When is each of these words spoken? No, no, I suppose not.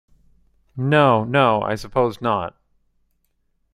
No, 0.77 1.23
no, 1.25 1.61
I 1.61 1.75
suppose 1.75 2.21
not. 2.21 2.57